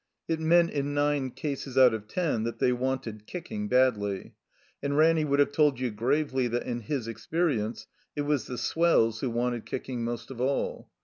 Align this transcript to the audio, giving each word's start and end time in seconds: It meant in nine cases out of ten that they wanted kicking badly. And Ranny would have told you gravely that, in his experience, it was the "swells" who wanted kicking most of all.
It 0.27 0.39
meant 0.39 0.71
in 0.71 0.95
nine 0.95 1.29
cases 1.29 1.77
out 1.77 1.93
of 1.93 2.07
ten 2.07 2.41
that 2.43 2.57
they 2.57 2.71
wanted 2.71 3.27
kicking 3.27 3.67
badly. 3.67 4.33
And 4.81 4.97
Ranny 4.97 5.23
would 5.25 5.37
have 5.37 5.51
told 5.51 5.79
you 5.79 5.91
gravely 5.91 6.47
that, 6.47 6.63
in 6.65 6.79
his 6.79 7.07
experience, 7.07 7.85
it 8.15 8.21
was 8.21 8.47
the 8.47 8.57
"swells" 8.57 9.19
who 9.19 9.29
wanted 9.29 9.67
kicking 9.67 10.03
most 10.03 10.31
of 10.31 10.41
all. 10.41 10.89